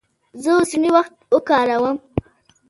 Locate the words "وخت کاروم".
0.95-1.97